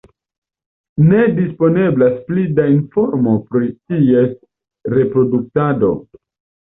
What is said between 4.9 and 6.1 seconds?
reproduktado.